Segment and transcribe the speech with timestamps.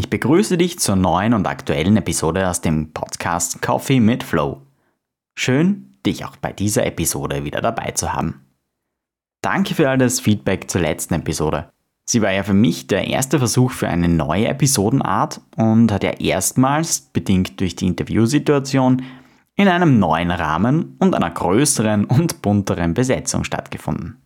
[0.00, 4.62] Ich begrüße dich zur neuen und aktuellen Episode aus dem Podcast Coffee mit Flow.
[5.34, 8.40] Schön, dich auch bei dieser Episode wieder dabei zu haben.
[9.42, 11.70] Danke für all das Feedback zur letzten Episode.
[12.08, 16.12] Sie war ja für mich der erste Versuch für eine neue Episodenart und hat ja
[16.12, 19.02] erstmals, bedingt durch die Interviewsituation,
[19.54, 24.16] in einem neuen Rahmen und einer größeren und bunteren Besetzung stattgefunden.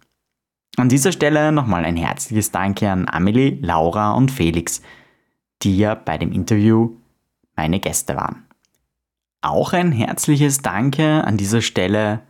[0.76, 4.80] An dieser Stelle nochmal ein herzliches Danke an Amelie, Laura und Felix,
[5.62, 6.96] die ja bei dem Interview
[7.56, 8.44] meine Gäste waren.
[9.40, 12.22] Auch ein herzliches Danke an dieser Stelle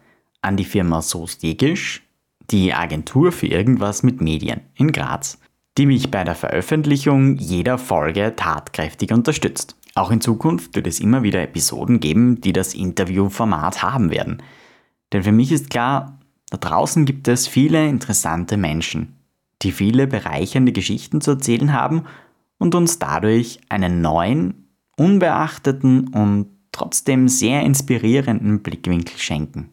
[0.42, 2.03] an die Firma Sostegisch,
[2.50, 5.39] die Agentur für irgendwas mit Medien in Graz,
[5.78, 9.77] die mich bei der Veröffentlichung jeder Folge tatkräftig unterstützt.
[9.94, 14.42] Auch in Zukunft wird es immer wieder Episoden geben, die das Interviewformat haben werden.
[15.12, 16.19] Denn für mich ist klar,
[16.50, 19.16] da draußen gibt es viele interessante Menschen,
[19.62, 22.03] die viele bereichernde Geschichten zu erzählen haben
[22.65, 29.69] und uns dadurch einen neuen, unbeachteten und trotzdem sehr inspirierenden Blickwinkel schenken.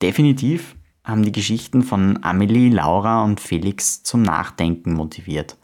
[0.00, 5.58] Definitiv haben die Geschichten von Amelie, Laura und Felix zum Nachdenken motiviert.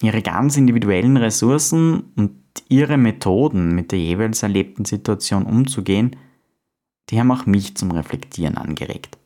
[0.00, 2.36] Ihre ganz individuellen Ressourcen und
[2.68, 6.14] ihre Methoden, mit der jeweils erlebten Situation umzugehen,
[7.10, 9.18] die haben auch mich zum Reflektieren angeregt.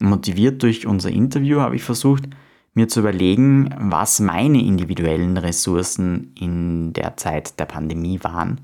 [0.00, 2.24] Motiviert durch unser Interview habe ich versucht,
[2.74, 8.60] mir zu überlegen, was meine individuellen Ressourcen in der Zeit der Pandemie waren,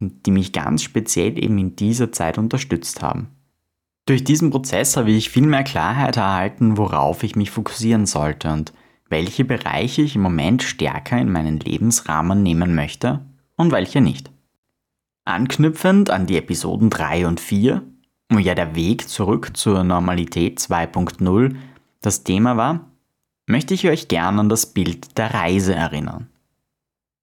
[0.00, 3.28] die mich ganz speziell eben in dieser Zeit unterstützt haben.
[4.06, 8.72] Durch diesen Prozess habe ich viel mehr Klarheit erhalten, worauf ich mich fokussieren sollte und
[9.08, 13.20] welche Bereiche ich im Moment stärker in meinen Lebensrahmen nehmen möchte
[13.56, 14.30] und welche nicht.
[15.24, 17.82] Anknüpfend an die Episoden 3 und 4,
[18.30, 21.54] wo ja der Weg zurück zur Normalität 2.0
[22.02, 22.90] das Thema war,
[23.46, 26.28] möchte ich euch gern an das Bild der Reise erinnern.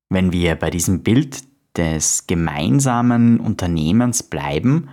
[0.09, 1.43] Wenn wir bei diesem Bild
[1.77, 4.89] des gemeinsamen Unternehmens bleiben,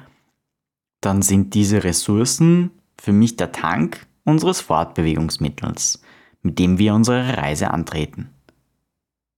[1.00, 6.02] dann sind diese Ressourcen für mich der Tank unseres Fortbewegungsmittels,
[6.42, 8.30] mit dem wir unsere Reise antreten.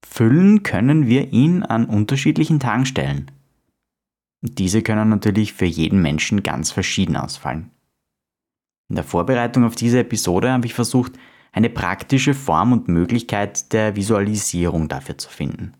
[0.04, 3.30] Füllen können wir ihn an unterschiedlichen Tankstellen.
[4.40, 7.70] Diese können natürlich für jeden Menschen ganz verschieden ausfallen.
[8.88, 11.12] In der Vorbereitung auf diese Episode habe ich versucht,
[11.52, 15.72] eine praktische Form und Möglichkeit der Visualisierung dafür zu finden.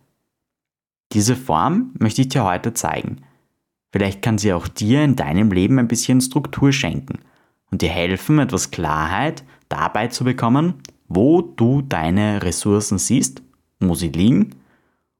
[1.12, 3.22] Diese Form möchte ich dir heute zeigen.
[3.92, 7.20] Vielleicht kann sie auch dir in deinem Leben ein bisschen Struktur schenken
[7.70, 10.74] und dir helfen, etwas Klarheit dabei zu bekommen,
[11.08, 13.42] wo du deine Ressourcen siehst,
[13.80, 14.54] wo sie liegen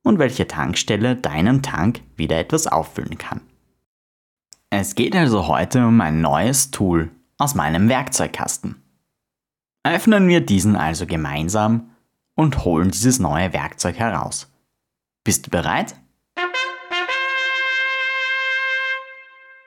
[0.03, 3.41] und welche Tankstelle deinen Tank wieder etwas auffüllen kann.
[4.71, 8.83] Es geht also heute um ein neues Tool, aus meinem Werkzeugkasten.
[9.85, 11.91] Öffnen wir diesen also gemeinsam
[12.35, 14.53] und holen dieses neue Werkzeug heraus.
[15.25, 15.95] Bist du bereit?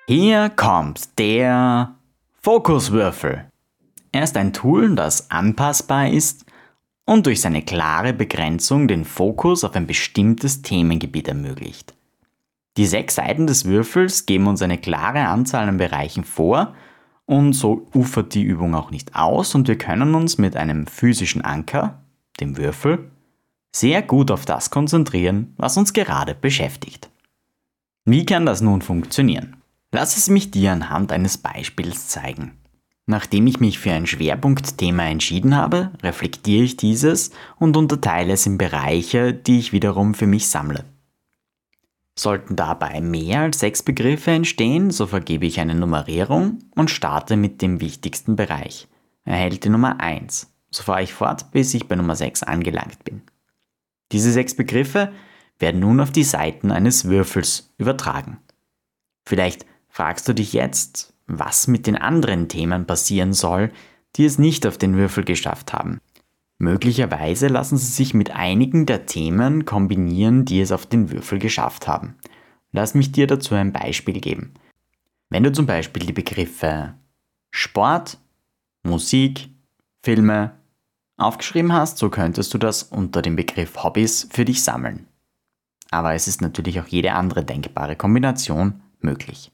[0.08, 1.96] Hier kommt der
[2.42, 3.50] Fokuswürfel.
[4.12, 6.46] Er ist ein Tool, das anpassbar ist
[7.06, 11.94] und durch seine klare Begrenzung den Fokus auf ein bestimmtes Themengebiet ermöglicht.
[12.78, 16.76] Die sechs Seiten des Würfels geben uns eine klare Anzahl an Bereichen vor
[17.32, 21.42] und so ufert die Übung auch nicht aus und wir können uns mit einem physischen
[21.42, 22.04] Anker,
[22.42, 23.10] dem Würfel,
[23.74, 27.10] sehr gut auf das konzentrieren, was uns gerade beschäftigt.
[28.04, 29.56] Wie kann das nun funktionieren?
[29.94, 32.58] Lass es mich dir anhand eines Beispiels zeigen.
[33.06, 38.58] Nachdem ich mich für ein Schwerpunktthema entschieden habe, reflektiere ich dieses und unterteile es in
[38.58, 40.84] Bereiche, die ich wiederum für mich sammle.
[42.18, 47.62] Sollten dabei mehr als sechs Begriffe entstehen, so vergebe ich eine Nummerierung und starte mit
[47.62, 48.88] dem wichtigsten Bereich.
[49.24, 50.52] Erhält die Nummer 1.
[50.72, 53.22] So fahre ich fort, bis ich bei Nummer 6 angelangt bin.
[54.12, 55.12] Diese sechs Begriffe
[55.60, 58.40] werden nun auf die Seiten eines Würfels übertragen.
[59.26, 63.72] Vielleicht fragst du dich jetzt, was mit den anderen Themen passieren soll,
[64.16, 66.02] die es nicht auf den Würfel geschafft haben.
[66.62, 71.88] Möglicherweise lassen sie sich mit einigen der Themen kombinieren, die es auf den Würfel geschafft
[71.88, 72.20] haben.
[72.72, 74.54] Lass mich dir dazu ein Beispiel geben.
[75.32, 76.94] Wenn du zum Beispiel die Begriffe
[77.50, 78.20] Sport,
[78.84, 79.50] Musik,
[80.04, 80.52] Filme,
[81.18, 85.08] aufgeschrieben hast, so könntest du das unter dem Begriff Hobbys für dich sammeln.
[85.90, 89.52] Aber es ist natürlich auch jede andere denkbare Kombination möglich.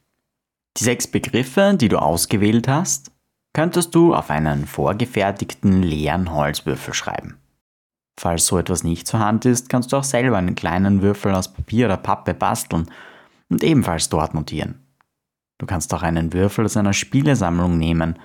[0.75, 3.13] Die sechs Begriffe, die du ausgewählt hast,
[3.57, 7.39] könntest du auf einen vorgefertigten leeren Holzwürfel schreiben.
[8.15, 11.51] Falls so etwas nicht zur Hand ist, kannst du auch selber einen kleinen Würfel aus
[11.51, 12.87] Papier oder Pappe basteln
[13.49, 14.75] und ebenfalls dort notieren.
[15.57, 18.19] Du kannst auch einen Würfel aus einer Spielesammlung nehmen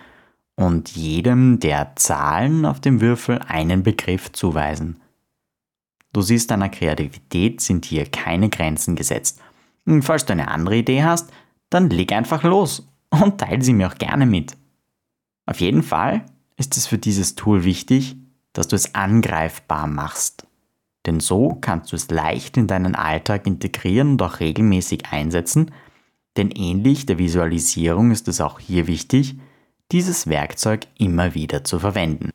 [0.54, 5.00] und jedem der Zahlen auf dem Würfel einen Begriff zuweisen.
[6.12, 9.40] Du siehst, deiner Kreativität sind hier keine Grenzen gesetzt.
[9.86, 11.32] Und falls du eine andere Idee hast,
[11.70, 14.58] dann leg einfach los und teile sie mir auch gerne mit.
[15.46, 16.24] Auf jeden Fall
[16.56, 18.16] ist es für dieses Tool wichtig,
[18.52, 20.46] dass du es angreifbar machst.
[21.06, 25.72] Denn so kannst du es leicht in deinen Alltag integrieren und auch regelmäßig einsetzen,
[26.36, 29.36] denn ähnlich der Visualisierung ist es auch hier wichtig,
[29.90, 32.30] dieses Werkzeug immer wieder zu verwenden.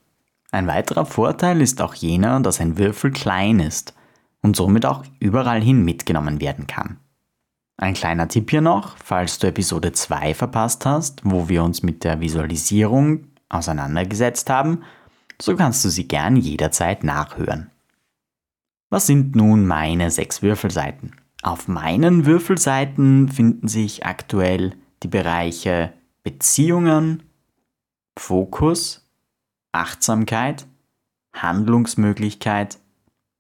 [0.52, 3.96] Ein weiterer Vorteil ist auch jener, dass ein Würfel klein ist
[4.42, 7.00] und somit auch überall hin mitgenommen werden kann.
[7.80, 12.04] Ein kleiner Tipp hier noch, falls du Episode 2 verpasst hast, wo wir uns mit
[12.04, 14.84] der Visualisierung auseinandergesetzt haben,
[15.40, 17.70] so kannst du sie gern jederzeit nachhören.
[18.90, 21.16] Was sind nun meine sechs Würfelseiten?
[21.44, 27.24] Auf meinen Würfelseiten finden sich aktuell die Bereiche Beziehungen,
[28.18, 29.08] Fokus,
[29.72, 30.66] Achtsamkeit,
[31.36, 32.80] Handlungsmöglichkeit,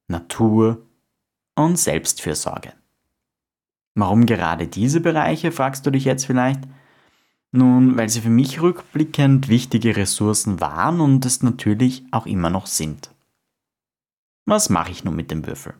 [0.07, 0.85] Natur
[1.55, 2.73] und Selbstfürsorge.
[3.97, 6.59] Warum gerade diese Bereiche, fragst du dich jetzt vielleicht?
[7.51, 12.67] Nun, weil sie für mich rückblickend wichtige Ressourcen waren und es natürlich auch immer noch
[12.67, 13.09] sind.
[14.45, 15.73] Was mache ich nun mit dem Würfel?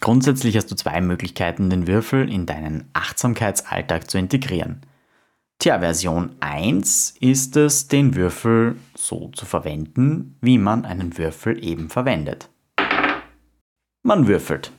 [0.00, 4.80] Grundsätzlich hast du zwei Möglichkeiten, den Würfel in deinen Achtsamkeitsalltag zu integrieren.
[5.58, 11.90] Tja, Version 1 ist es, den Würfel so zu verwenden, wie man einen Würfel eben
[11.90, 12.48] verwendet.
[14.02, 14.72] Man würfelt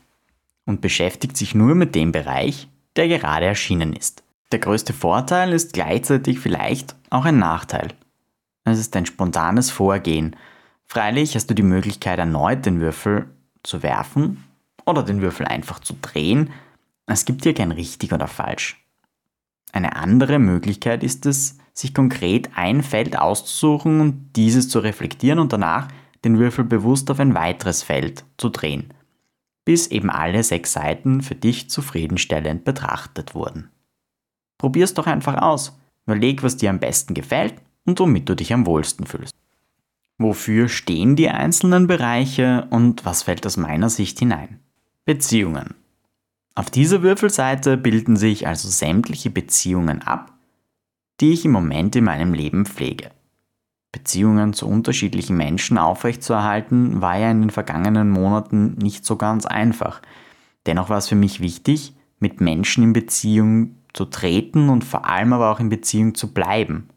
[0.65, 2.67] und beschäftigt sich nur mit dem Bereich,
[2.99, 4.23] der gerade erschienen ist.
[4.51, 7.93] Der größte Vorteil ist gleichzeitig vielleicht auch ein Nachteil.
[8.65, 10.35] Es ist ein spontanes Vorgehen.
[10.85, 13.29] Freilich hast du die Möglichkeit erneut den Würfel
[13.63, 14.43] zu werfen
[14.85, 16.49] oder den Würfel einfach zu drehen.
[17.05, 18.83] Es gibt hier kein richtig oder falsch.
[19.71, 25.53] Eine andere Möglichkeit ist es, sich konkret ein Feld auszusuchen und dieses zu reflektieren und
[25.53, 25.87] danach
[26.25, 28.93] den Würfel bewusst auf ein weiteres Feld zu drehen
[29.65, 33.69] bis eben alle sechs Seiten für dich zufriedenstellend betrachtet wurden.
[34.57, 35.77] Probier's doch einfach aus.
[36.05, 39.33] Überleg, was dir am besten gefällt und womit du dich am wohlsten fühlst.
[40.17, 44.59] Wofür stehen die einzelnen Bereiche und was fällt aus meiner Sicht hinein?
[45.05, 45.75] Beziehungen.
[46.55, 50.33] Auf dieser Würfelseite bilden sich also sämtliche Beziehungen ab,
[51.21, 53.11] die ich im Moment in meinem Leben pflege.
[53.91, 60.01] Beziehungen zu unterschiedlichen Menschen aufrechtzuerhalten, war ja in den vergangenen Monaten nicht so ganz einfach.
[60.65, 65.33] Dennoch war es für mich wichtig, mit Menschen in Beziehung zu treten und vor allem
[65.33, 66.89] aber auch in Beziehung zu bleiben.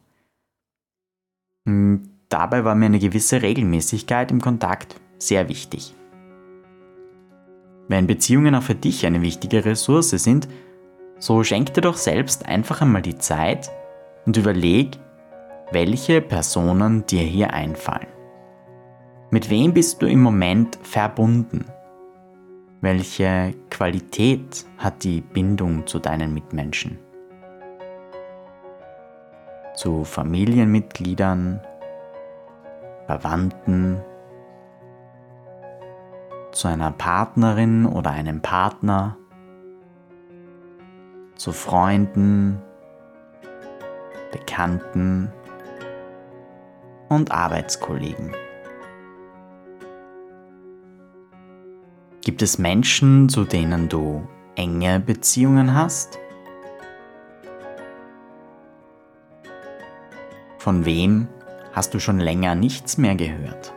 [1.65, 5.95] Hm, dabei war mir eine gewisse Regelmäßigkeit im Kontakt sehr wichtig.
[7.87, 10.47] Wenn Beziehungen auch für dich eine wichtige Ressource sind,
[11.19, 13.69] so schenk dir doch selbst einfach einmal die Zeit
[14.25, 14.99] und überleg,
[15.73, 18.07] welche Personen dir hier einfallen.
[19.31, 21.65] Mit wem bist du im Moment verbunden?
[22.81, 26.99] Welche Qualität hat die Bindung zu deinen Mitmenschen?
[29.75, 31.59] Zu Familienmitgliedern,
[33.07, 33.99] Verwandten,
[36.51, 39.17] zu einer Partnerin oder einem Partner,
[41.35, 42.61] zu Freunden,
[44.31, 45.31] Bekannten,
[47.15, 48.33] und Arbeitskollegen.
[52.21, 56.19] Gibt es Menschen, zu denen du enge Beziehungen hast?
[60.57, 61.27] Von wem
[61.73, 63.73] hast du schon länger nichts mehr gehört?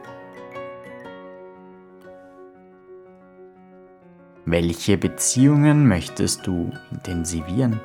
[4.44, 7.80] Welche Beziehungen möchtest du intensivieren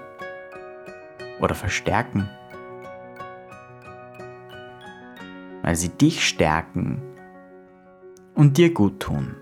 [1.39, 2.29] oder verstärken?
[5.61, 7.01] Weil sie dich stärken
[8.35, 9.35] und dir gut tun.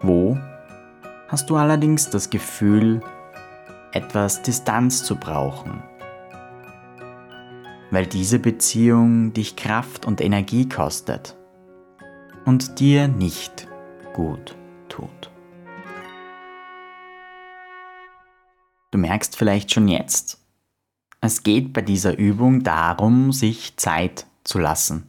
[0.00, 0.38] Wo
[1.28, 3.00] hast du allerdings das Gefühl,
[3.92, 5.82] etwas Distanz zu brauchen,
[7.90, 11.36] weil diese Beziehung dich Kraft und Energie kostet
[12.44, 13.68] und dir nicht
[14.12, 14.56] gut
[14.88, 15.30] tut.
[18.90, 20.43] Du merkst vielleicht schon jetzt,
[21.24, 25.08] es geht bei dieser Übung darum, sich Zeit zu lassen.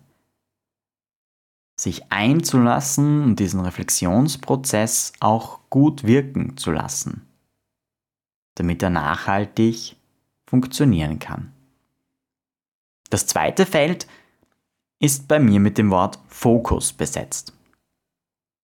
[1.78, 7.28] Sich einzulassen und diesen Reflexionsprozess auch gut wirken zu lassen,
[8.56, 9.98] damit er nachhaltig
[10.50, 11.52] funktionieren kann.
[13.10, 14.08] Das zweite Feld
[15.00, 17.52] ist bei mir mit dem Wort Fokus besetzt.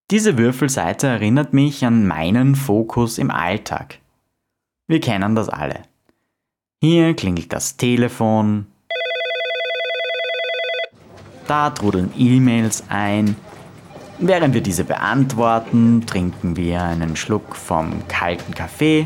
[0.10, 4.00] Diese Würfelseite erinnert mich an meinen Fokus im Alltag.
[4.88, 5.90] Wir kennen das alle.
[6.84, 8.66] Hier klingelt das Telefon,
[11.46, 13.36] da trudeln E-Mails ein.
[14.18, 19.06] Während wir diese beantworten, trinken wir einen Schluck vom kalten Kaffee,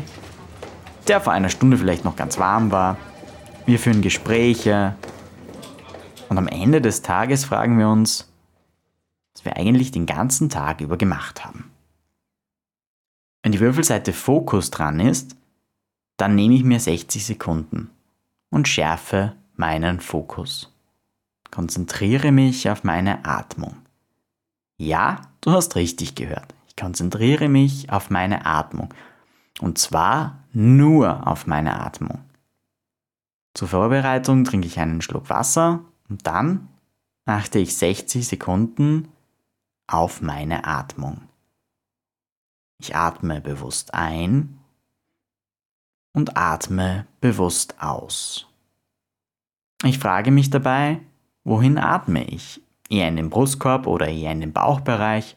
[1.06, 2.96] der vor einer Stunde vielleicht noch ganz warm war.
[3.66, 4.94] Wir führen Gespräche.
[6.30, 8.32] Und am Ende des Tages fragen wir uns,
[9.34, 11.70] was wir eigentlich den ganzen Tag über gemacht haben.
[13.42, 15.36] Wenn die Würfelseite Fokus dran ist,
[16.16, 17.90] dann nehme ich mir 60 Sekunden
[18.50, 20.72] und schärfe meinen Fokus.
[21.50, 23.76] Konzentriere mich auf meine Atmung.
[24.78, 26.54] Ja, du hast richtig gehört.
[26.68, 28.92] Ich konzentriere mich auf meine Atmung.
[29.60, 32.20] Und zwar nur auf meine Atmung.
[33.54, 35.80] Zur Vorbereitung trinke ich einen Schluck Wasser
[36.10, 36.68] und dann
[37.24, 39.08] achte ich 60 Sekunden
[39.86, 41.22] auf meine Atmung.
[42.78, 44.58] Ich atme bewusst ein
[46.16, 48.48] und atme bewusst aus.
[49.84, 51.00] Ich frage mich dabei,
[51.46, 52.60] Wohin atme ich?
[52.90, 55.36] Eher in den Brustkorb oder eher in den Bauchbereich?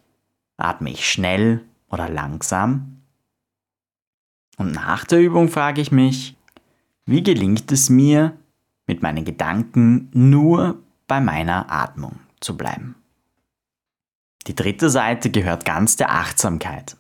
[0.58, 3.04] Atme ich schnell oder langsam?
[4.58, 6.36] Und nach der Übung frage ich mich,
[7.06, 8.36] wie gelingt es mir,
[8.88, 12.96] mit meinen Gedanken nur bei meiner Atmung zu bleiben?
[14.48, 16.98] Die dritte Seite gehört ganz der Achtsamkeit.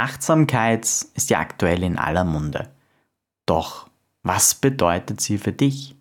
[0.00, 2.70] Achtsamkeit ist ja aktuell in aller Munde.
[3.46, 3.88] Doch
[4.22, 5.94] was bedeutet sie für dich?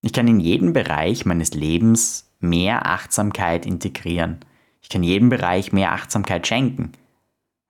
[0.00, 4.40] Ich kann in jeden Bereich meines Lebens mehr Achtsamkeit integrieren.
[4.80, 6.92] Ich kann jedem Bereich mehr Achtsamkeit schenken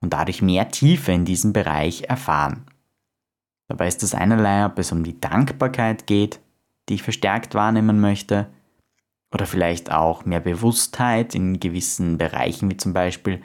[0.01, 2.65] und dadurch mehr Tiefe in diesem Bereich erfahren.
[3.67, 6.39] Dabei ist das einerlei, ob es um die Dankbarkeit geht,
[6.89, 8.47] die ich verstärkt wahrnehmen möchte,
[9.33, 13.41] oder vielleicht auch mehr Bewusstheit in gewissen Bereichen wie zum Beispiel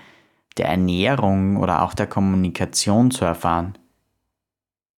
[0.59, 3.79] der Ernährung oder auch der Kommunikation zu erfahren.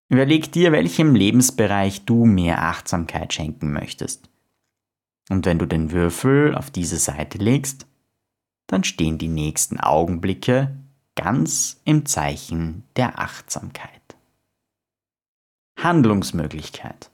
[0.08, 4.28] Überleg dir, welchem Lebensbereich du mehr Achtsamkeit schenken möchtest.
[5.28, 7.86] Und wenn du den Würfel auf diese Seite legst,
[8.66, 10.76] dann stehen die nächsten Augenblicke
[11.14, 13.90] ganz im Zeichen der Achtsamkeit.
[15.76, 17.10] Handlungsmöglichkeit.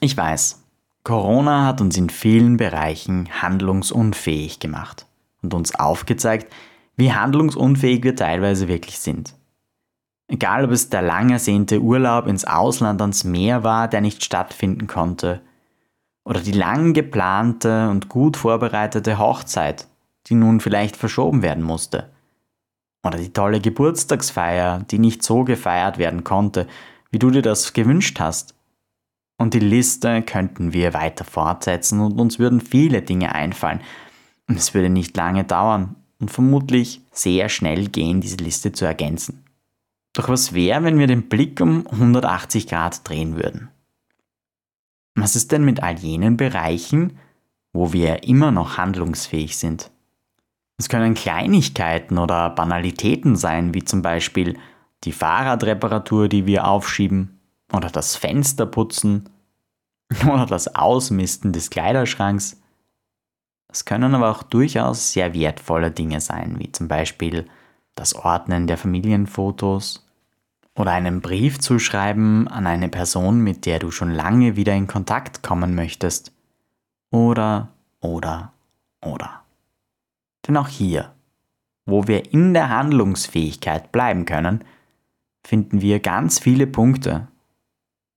[0.00, 0.62] Ich weiß,
[1.04, 5.06] Corona hat uns in vielen Bereichen handlungsunfähig gemacht
[5.40, 6.52] und uns aufgezeigt,
[6.96, 9.34] wie handlungsunfähig wir teilweise wirklich sind.
[10.28, 14.86] Egal ob es der lang ersehnte Urlaub ins Ausland ans Meer war, der nicht stattfinden
[14.86, 15.40] konnte,
[16.24, 19.86] oder die lang geplante und gut vorbereitete Hochzeit,
[20.26, 22.10] die nun vielleicht verschoben werden musste,
[23.06, 26.66] oder die tolle Geburtstagsfeier, die nicht so gefeiert werden konnte,
[27.12, 28.54] wie du dir das gewünscht hast.
[29.38, 33.80] Und die Liste könnten wir weiter fortsetzen und uns würden viele Dinge einfallen.
[34.48, 39.44] Und es würde nicht lange dauern und vermutlich sehr schnell gehen, diese Liste zu ergänzen.
[40.12, 43.68] Doch was wäre, wenn wir den Blick um 180 Grad drehen würden?
[45.14, 47.18] Was ist denn mit all jenen Bereichen,
[47.72, 49.90] wo wir immer noch handlungsfähig sind?
[50.78, 54.58] Es können Kleinigkeiten oder Banalitäten sein, wie zum Beispiel
[55.04, 57.40] die Fahrradreparatur, die wir aufschieben,
[57.72, 59.28] oder das Fensterputzen,
[60.26, 62.60] oder das Ausmisten des Kleiderschranks.
[63.68, 67.46] Es können aber auch durchaus sehr wertvolle Dinge sein, wie zum Beispiel
[67.94, 70.06] das Ordnen der Familienfotos
[70.76, 74.86] oder einen Brief zu schreiben an eine Person, mit der du schon lange wieder in
[74.86, 76.32] Kontakt kommen möchtest.
[77.10, 77.68] Oder,
[78.00, 78.52] oder,
[79.02, 79.42] oder.
[80.46, 81.12] Denn auch hier,
[81.86, 84.64] wo wir in der Handlungsfähigkeit bleiben können,
[85.46, 87.28] finden wir ganz viele Punkte.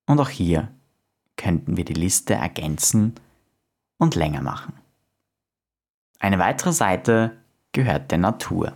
[0.06, 0.70] Und auch hier
[1.38, 3.15] könnten wir die Liste ergänzen
[3.98, 4.74] und länger machen.
[6.19, 7.38] Eine weitere Seite
[7.71, 8.73] gehört der Natur.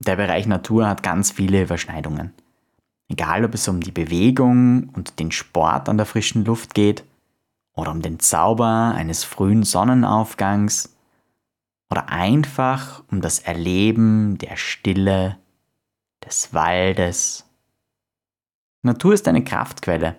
[0.00, 2.32] Der Bereich Natur hat ganz viele Überschneidungen.
[3.08, 7.04] Egal ob es um die Bewegung und den Sport an der frischen Luft geht
[7.74, 10.96] oder um den Zauber eines frühen Sonnenaufgangs
[11.90, 15.36] oder einfach um das Erleben der Stille,
[16.24, 17.44] des Waldes.
[18.82, 20.16] Natur ist eine Kraftquelle,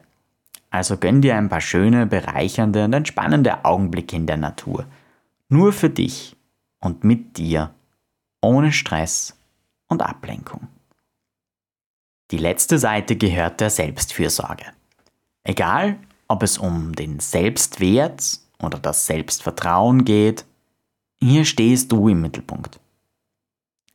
[0.70, 4.86] also gönn dir ein paar schöne, bereichernde und entspannende Augenblicke in der Natur.
[5.50, 6.36] Nur für dich
[6.80, 7.74] und mit dir,
[8.42, 9.38] ohne Stress
[9.88, 10.68] und Ablenkung.
[12.32, 14.66] Die letzte Seite gehört der Selbstfürsorge.
[15.46, 20.46] Egal, ob es um den Selbstwert oder das Selbstvertrauen geht,
[21.22, 22.82] hier stehst du im Mittelpunkt.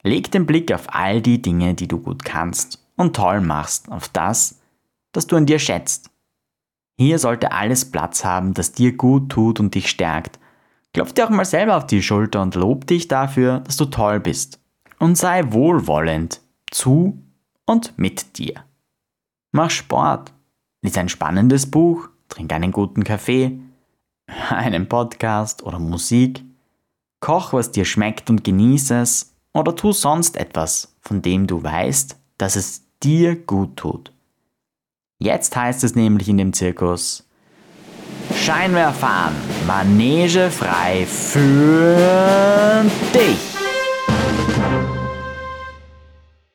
[0.03, 4.09] Leg den Blick auf all die Dinge, die du gut kannst und toll machst, auf
[4.09, 4.59] das,
[5.13, 6.11] das du an dir schätzt.
[6.99, 10.39] Hier sollte alles Platz haben, das dir gut tut und dich stärkt.
[10.95, 14.21] Klopf dir auch mal selber auf die Schulter und lob dich dafür, dass du toll
[14.21, 14.61] bist.
[14.99, 17.19] Und sei wohlwollend zu
[17.65, 18.65] und mit dir.
[19.53, 20.33] Mach Sport,
[20.83, 23.59] lies ein spannendes Buch, trink einen guten Kaffee,
[24.51, 26.45] einen Podcast oder Musik,
[27.21, 32.19] koch, was dir schmeckt und genieße es oder tu sonst etwas, von dem du weißt,
[32.37, 34.13] dass es dir gut tut.
[35.19, 37.27] Jetzt heißt es nämlich in dem Zirkus
[38.35, 39.35] Scheinwerfer an,
[39.67, 43.39] Manege frei für dich.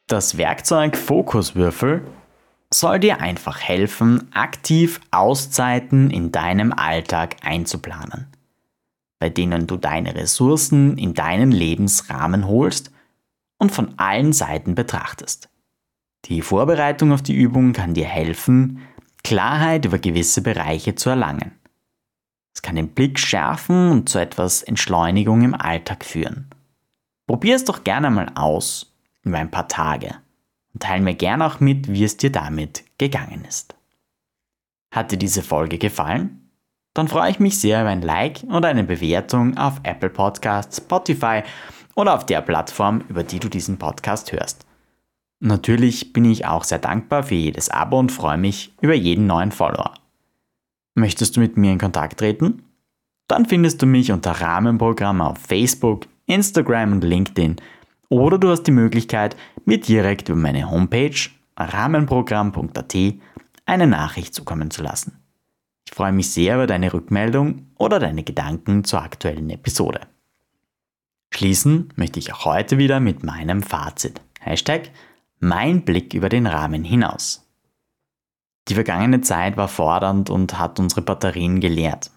[0.08, 2.02] Das Werkzeug Fokuswürfel
[2.74, 8.28] soll dir einfach helfen, aktiv Auszeiten in deinem Alltag einzuplanen,
[9.20, 12.92] bei denen du deine Ressourcen in deinen Lebensrahmen holst
[13.58, 15.50] und von allen Seiten betrachtest.
[16.26, 18.80] Die Vorbereitung auf die Übung kann dir helfen,
[19.28, 21.52] Klarheit über gewisse Bereiche zu erlangen.
[22.56, 26.50] Es kann den Blick schärfen und zu etwas Entschleunigung im Alltag führen.
[27.28, 30.16] Probier es doch gerne mal aus über ein paar Tage
[30.74, 33.76] und teile mir gerne auch mit, wie es dir damit gegangen ist.
[34.92, 36.50] Hat dir diese Folge gefallen?
[36.94, 41.44] Dann freue ich mich sehr über ein Like oder eine Bewertung auf Apple Podcasts, Spotify
[41.96, 44.67] oder auf der Plattform, über die du diesen Podcast hörst.
[45.39, 49.51] Natürlich bin ich auch sehr dankbar für jedes Abo und freue mich über jeden neuen
[49.51, 49.94] Follower.
[50.96, 52.63] Möchtest du mit mir in Kontakt treten?
[53.27, 57.58] Dann findest du mich unter Rahmenprogramm auf Facebook, Instagram und LinkedIn
[58.10, 62.95] oder du hast die Möglichkeit, mir direkt über meine Homepage rahmenprogramm.at
[63.65, 65.19] eine Nachricht zukommen zu lassen.
[65.86, 70.02] Ich freue mich sehr über deine Rückmeldung oder deine Gedanken zur aktuellen Episode.
[71.34, 74.21] Schließen möchte ich auch heute wieder mit meinem Fazit.
[74.39, 74.89] Hashtag
[75.39, 77.47] mein Blick über den Rahmen hinaus.
[78.67, 82.12] Die vergangene Zeit war fordernd und hat unsere Batterien geleert.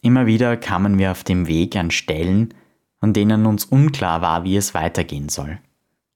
[0.00, 2.54] Immer wieder kamen wir auf dem Weg an Stellen,
[3.00, 5.58] an denen uns unklar war, wie es weitergehen soll.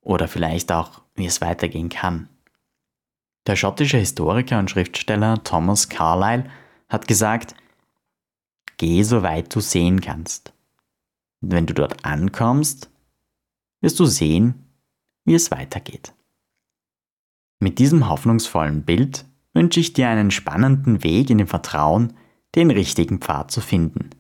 [0.01, 2.29] Oder vielleicht auch, wie es weitergehen kann.
[3.47, 6.51] Der schottische Historiker und Schriftsteller Thomas Carlyle
[6.89, 7.55] hat gesagt,
[8.77, 10.53] Geh so weit du sehen kannst.
[11.41, 12.91] Und wenn du dort ankommst,
[13.81, 14.64] wirst du sehen,
[15.25, 16.15] wie es weitergeht.
[17.61, 22.15] Mit diesem hoffnungsvollen Bild wünsche ich dir einen spannenden Weg in dem Vertrauen,
[22.55, 24.11] den richtigen Pfad zu finden.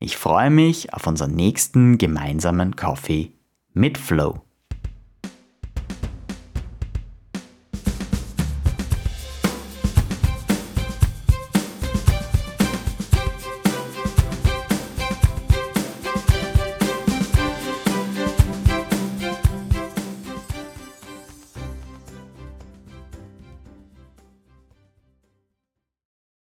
[0.00, 3.32] Ich freue mich auf unseren nächsten gemeinsamen Coffee
[3.72, 4.42] mit Flow.